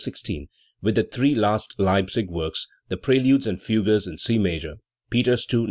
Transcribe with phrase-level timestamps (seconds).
[0.03, 0.47] 16),
[0.81, 4.77] with the three last Leipzig works the preludes and fugues in C major
[5.11, 5.59] (Peters II, No.